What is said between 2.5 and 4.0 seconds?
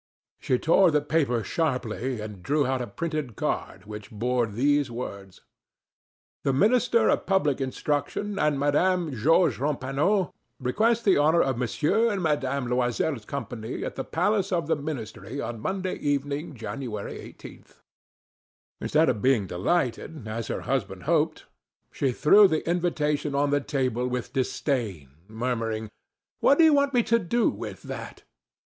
out a printed card